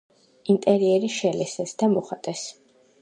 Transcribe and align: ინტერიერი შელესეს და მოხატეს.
ინტერიერი 0.53 1.11
შელესეს 1.17 1.75
და 1.83 1.91
მოხატეს. 1.93 2.47